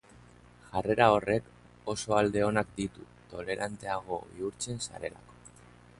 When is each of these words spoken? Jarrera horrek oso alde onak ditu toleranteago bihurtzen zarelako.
Jarrera 0.69 1.09
horrek 1.17 1.51
oso 1.93 2.17
alde 2.21 2.43
onak 2.47 2.73
ditu 2.79 3.07
toleranteago 3.35 4.19
bihurtzen 4.33 4.83
zarelako. 4.89 5.41